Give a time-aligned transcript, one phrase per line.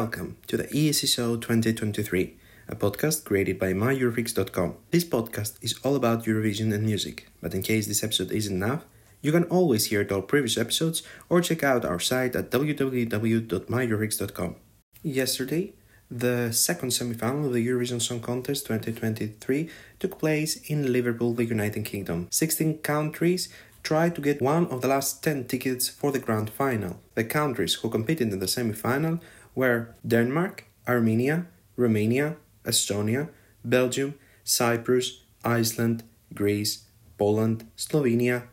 [0.00, 2.34] Welcome to the ESC Show 2023,
[2.66, 4.74] a podcast created by myeurofreaks.com.
[4.90, 8.84] This podcast is all about Eurovision and music, but in case this episode isn't enough,
[9.22, 14.56] you can always hear all previous episodes or check out our site at www.myeurofreaks.com.
[15.04, 15.74] Yesterday,
[16.10, 19.68] the second semi-final of the Eurovision Song Contest 2023
[20.00, 22.26] took place in Liverpool, the United Kingdom.
[22.32, 23.48] 16 countries
[23.84, 26.98] tried to get one of the last 10 tickets for the grand final.
[27.14, 29.20] The countries who competed in the semi-final
[29.54, 33.28] were Denmark, Armenia, Romania, Estonia,
[33.64, 36.84] Belgium, Cyprus, Iceland, Greece,
[37.18, 38.44] Poland, Slovenia,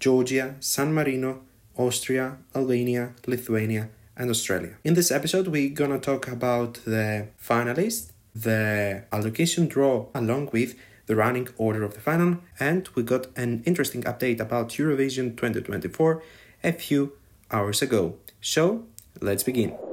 [0.00, 1.42] Georgia, San Marino,
[1.76, 4.76] Austria, Albania, Lithuania, and Australia.
[4.84, 10.74] In this episode, we're gonna talk about the finalists, the allocation draw, along with
[11.06, 16.22] the running order of the final, and we got an interesting update about Eurovision 2024
[16.64, 17.12] a few
[17.50, 18.16] hours ago.
[18.40, 18.84] So,
[19.20, 19.85] let's begin.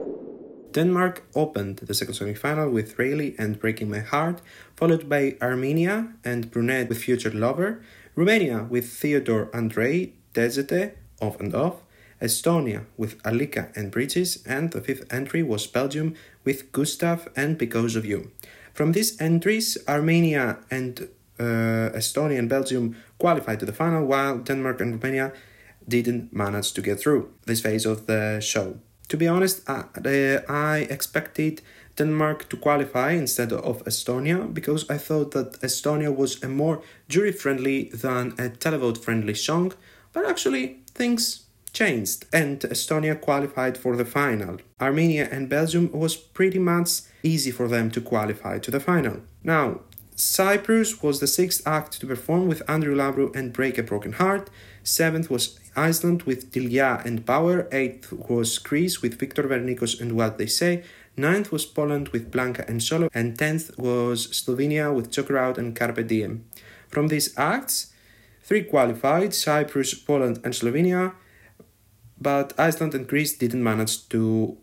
[0.74, 4.42] Denmark opened the second semi-final with Reiley and Breaking My Heart,
[4.76, 7.82] followed by Armenia and Brunette with Future Lover,
[8.16, 11.84] Romania with Theodor Andrei, Dezete, Off and Off,
[12.22, 17.96] Estonia with Alika and Bridges, and the fifth entry was Belgium with Gustaph and Because
[17.96, 18.32] of You.
[18.74, 21.08] From these entries, Armenia and
[21.40, 25.34] uh, Estonia and Belgium qualified to the final, while Denmark and Romania
[25.88, 28.80] didn't manage to get through this phase of the show.
[29.10, 29.84] To be honest, uh,
[30.50, 31.62] I expected
[31.96, 37.32] Denmark to qualify instead of Estonia because I thought that Estonia was a more jury
[37.32, 39.74] friendly than a televote friendly song,
[40.14, 41.44] but actually things
[41.74, 44.58] changed and Estonia qualified for the final.
[44.80, 49.22] Armenia and Belgium was pretty much easy for them to qualify to the final.
[49.44, 49.82] Now,
[50.16, 54.50] Cyprus was the sixth act to perform with Andrew Lambrou and Break a Broken Heart.
[54.84, 57.68] Seventh was Iceland with Dilja and Power.
[57.72, 60.84] Eighth was Greece with Victor Vernicos and What They Say.
[61.16, 63.10] Ninth was Poland with Blanka and Solo.
[63.14, 66.46] And tenth was Slovenia with Joker and Carpe Diem.
[66.90, 67.94] From these acts,
[68.42, 71.14] three qualified Cyprus, Poland, and Slovenia.
[72.20, 74.58] But Iceland and Greece didn't manage to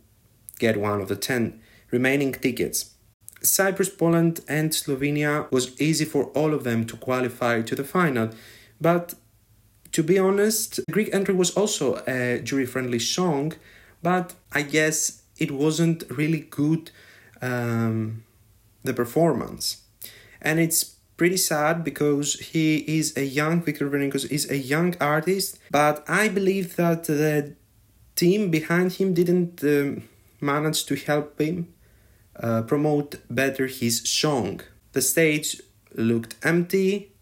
[0.58, 1.60] get one of the ten
[1.90, 2.94] remaining tickets.
[3.42, 8.30] Cyprus, Poland, and Slovenia was easy for all of them to qualify to the final,
[8.80, 9.14] but
[9.92, 13.54] to be honest, Greek entry was also a jury friendly song,
[14.02, 16.90] but I guess it wasn't really good,
[17.42, 18.24] um,
[18.84, 19.82] the performance.
[20.40, 25.58] And it's pretty sad because he is a young, Victor Vernicos is a young artist,
[25.70, 27.54] but I believe that the
[28.16, 30.08] team behind him didn't um,
[30.40, 31.74] manage to help him
[32.36, 34.60] uh, promote better his song.
[34.92, 35.60] The stage
[35.94, 37.12] looked empty,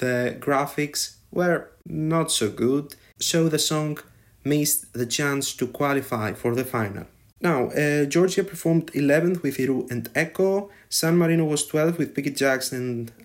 [0.00, 3.98] the graphics were not so good, so the song
[4.44, 7.06] missed the chance to qualify for the final.
[7.40, 12.36] Now, uh, Georgia performed 11th with Iru and Echo, San Marino was 12th with Piqued
[12.36, 12.72] Jacks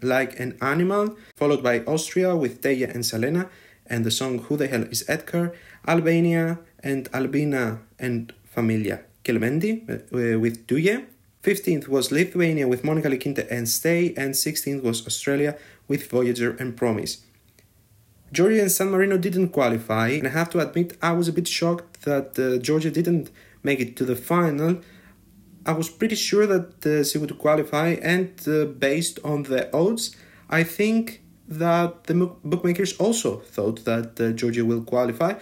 [0.02, 3.50] Like an Animal, followed by Austria with Teya and Salena
[3.88, 5.54] and the song Who the Hell is Edgar,
[5.88, 11.06] Albania and Albina and Familia Kelmendi uh, with Duje,
[11.44, 15.58] 15th was Lithuania with Monika Linkytė and Stay, and 16th was Australia
[15.88, 17.18] with Voyager and Promise.
[18.34, 21.48] Georgia and San Marino didn't qualify, and I have to admit I was a bit
[21.48, 23.30] shocked that uh, Georgia didn't
[23.62, 24.82] make it to the final.
[25.68, 30.16] I was pretty sure that uh, she would qualify, and uh, based on the odds,
[30.50, 35.36] I think that the bookmakers also thought that uh, Georgia will qualify,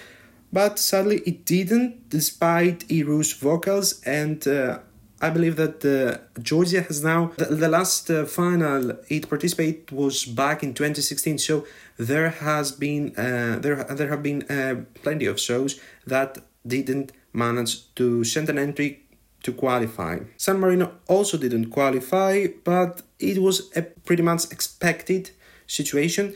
[0.52, 4.80] but sadly it didn't, despite Iru's vocals and uh,
[5.22, 10.26] I believe that uh, Georgia has now the, the last uh, final it participated was
[10.26, 11.38] back in 2016.
[11.38, 11.66] So
[11.98, 17.94] there has been uh, there there have been uh, plenty of shows that didn't manage
[17.96, 19.04] to send an entry
[19.44, 20.20] to qualify.
[20.38, 25.32] San Marino also didn't qualify, but it was a pretty much expected
[25.68, 26.34] situation.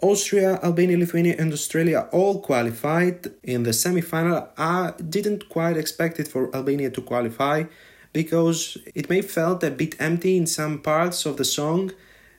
[0.00, 4.48] Austria, Albania, Lithuania, and Australia all qualified in the semi final.
[4.56, 7.64] I didn't quite expect it for Albania to qualify
[8.12, 11.92] because it may felt a bit empty in some parts of the song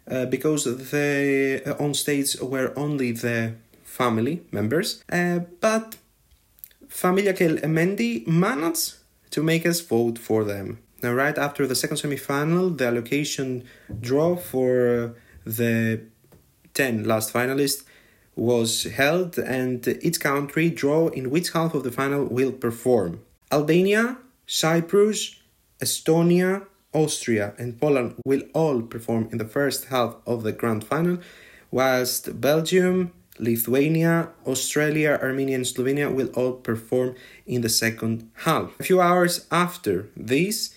[0.09, 3.53] uh, because the uh, on stage were only the
[3.83, 5.97] family members uh, but
[6.93, 8.93] Familia Kelmendi managed
[9.31, 10.77] to make us vote for them.
[11.01, 13.63] Now, right after the second semi-final, the allocation
[13.99, 16.01] draw for the
[16.75, 17.83] 10 last finalists
[18.35, 23.21] was held and each country draw in which half of the final will perform.
[23.51, 25.35] Albania, Cyprus,
[25.79, 31.17] Estonia, Austria, and Poland will all perform in the first half of the grand final,
[31.71, 37.15] whilst Belgium, Lithuania, Australia, Armenia, and Slovenia will all perform
[37.47, 38.79] in the second half.
[38.79, 40.75] A few hours after this,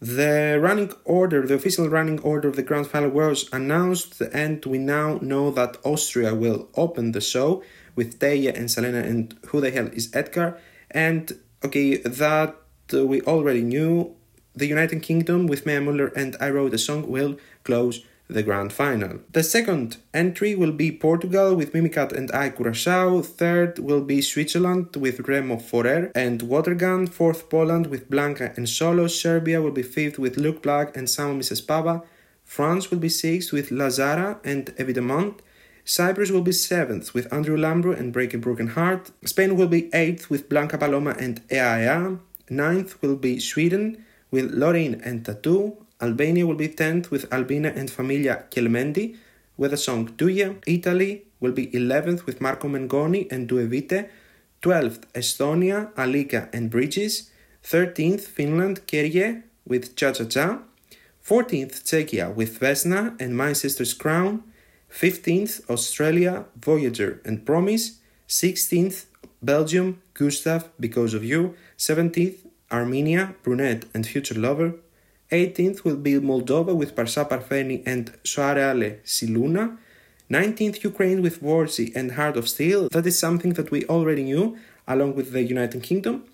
[0.00, 4.78] the running order, the official running order of the grand final was announced, and we
[4.78, 7.62] now know that Austria will open the show
[7.96, 10.58] with Teya and Salena and Who the Hell is Edgar.
[10.90, 12.56] And okay, that
[12.92, 14.14] we already knew.
[14.60, 18.74] The United Kingdom with Mae Muller and I Wrote a Song will close the grand
[18.74, 19.20] final.
[19.32, 23.24] The second entry will be Portugal with Mimikat and Ai Coração.
[23.24, 27.08] Third will be Switzerland with Remo Forer and Watergun.
[27.08, 29.06] Fourth, Poland with Blanka and Solo.
[29.06, 32.02] Serbia will be fifth with Luke Black and Samo mi se spava.
[32.44, 35.38] France will be sixth with La Zarra and Évidemment.
[35.86, 39.10] Cyprus will be seventh with Andrew Lambrou and Break a Broken Heart.
[39.24, 42.18] Spain will be eighth with Blanca Paloma and Ea
[42.50, 45.76] Ninth will be Sweden with Loreen and Tattoo.
[46.00, 49.16] Albania will be 10th with Albina and Familia Kelmendi
[49.56, 50.56] with the song Tuya.
[50.66, 54.10] Italy will be 11th with Marco Mengoni and Due Vite.
[54.62, 57.30] 12th Estonia, Alika and Bridges.
[57.62, 60.62] 13th Finland, Käärijä with Cha Cha Cha.
[61.22, 64.42] 14th Czechia with Vesna and My Sister's Crown.
[64.90, 68.00] 15th Australia, Voyager and Promise.
[68.28, 69.06] 16th
[69.42, 71.54] Belgium, Gustaph, Because of You.
[71.78, 74.74] 17th Armenia, Brunette and Future Lover.
[75.30, 79.78] 18th will be Moldova with Pasha Parfeni and Soarele și luna.
[80.28, 82.88] 19th Ukraine with Warsi and Heart of Steel.
[82.88, 84.56] That is something that we already knew,
[84.86, 86.24] along with the United Kingdom.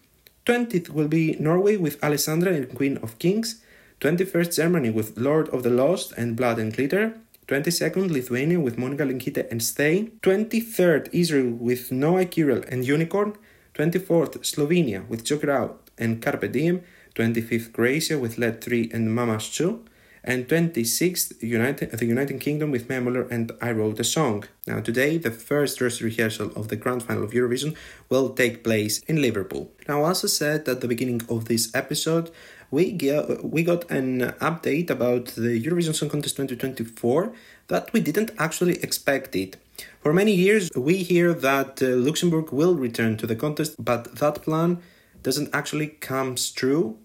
[0.44, 3.62] 20th will be Norway with Alessandra and Queen of Kings.
[4.00, 7.14] 21st Germany with Lord of the Lost and Blood and Glitter.
[7.48, 10.10] 22nd Lithuania with Monika Linkytė and Stay.
[10.22, 13.34] 23rd Israel with Noa Kirel and Unicorn.
[13.74, 16.82] 24th Slovenia with Joker Out and Carpe Diem.
[17.16, 19.82] 25th Croatia with Let 3 and Mamas 2,
[20.22, 24.44] and 26th United, the United Kingdom with Mae Muller and I Wrote a Song.
[24.66, 27.76] Now today, the first dress rehearsal of the grand final of Eurovision
[28.10, 29.70] will take place in Liverpool.
[29.88, 32.30] Now as I said at the beginning of this episode,
[32.70, 37.32] we, get, we got an update about the Eurovision Song Contest 2024
[37.68, 39.56] that we didn't actually expect it.
[40.00, 44.42] For many years, we hear that uh, Luxembourg will return to the contest, but that
[44.42, 44.82] plan
[45.22, 46.98] doesn't actually comes true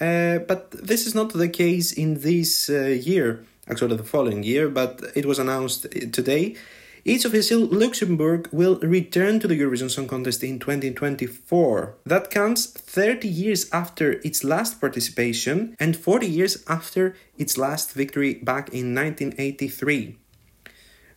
[0.00, 4.68] uh, but this is not the case in this uh, year, actually the following year,
[4.68, 6.56] but it was announced today.
[7.04, 11.96] Each official Luxembourg will return to the Eurovision Song Contest in 2024.
[12.06, 18.34] That comes 30 years after its last participation and 40 years after its last victory
[18.34, 20.16] back in 1983.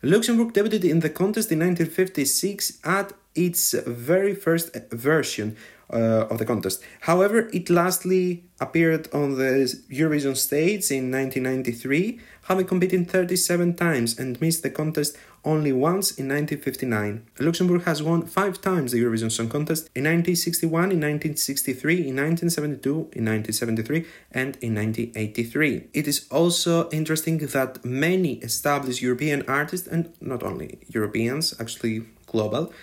[0.04, 5.56] Luxembourg debuted in the contest in 1956 at its very first version
[5.92, 6.84] uh, of the contest.
[7.02, 14.40] However, it lastly appeared on the Eurovision stage in 1993, having competed 37 times and
[14.42, 17.26] missed the contest only once in 1959.
[17.40, 22.90] Luxembourg has won five times the Eurovision Song Contest in 1961, in 1963, in 1972,
[23.14, 25.88] in 1973, and in 1983.
[25.94, 32.74] It is also interesting that many established European artists, and not only Europeans, actually global,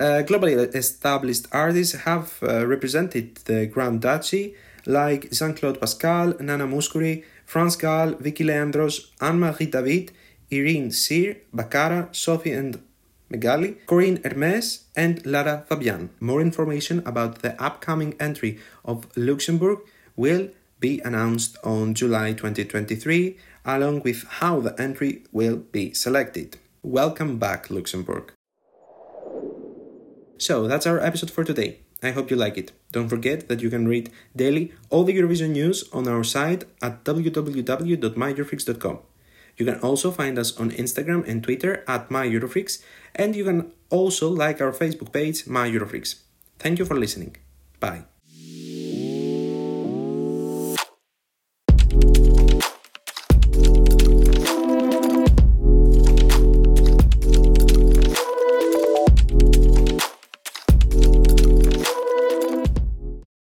[0.00, 4.54] uh, globally established artists have uh, represented the Grand Duchy,
[4.86, 10.12] like Jean Claude Pascal, Nana Mouskouri, France Gall, Vicky Leandros, Anne Marie David,
[10.50, 12.80] Irène Sheer, Baccara, Sophie and
[13.30, 16.10] Magaly, Corinne Hermes, and Lara Fabian.
[16.18, 19.80] More information about the upcoming entry of Luxembourg
[20.16, 20.48] will
[20.80, 26.56] be announced on July 2023, along with how the entry will be selected.
[26.82, 28.32] Welcome back, Luxembourg.
[30.40, 31.80] So that's our episode for today.
[32.02, 32.72] I hope you like it.
[32.92, 37.04] Don't forget that you can read daily all the Eurovision news on our site at
[37.04, 38.98] www.myeurofreaks.com.
[39.58, 42.82] You can also find us on Instagram and Twitter at MyEurofreaks,
[43.14, 45.68] and you can also like our Facebook page, My.
[46.58, 47.36] Thank you for listening.
[47.78, 48.04] Bye.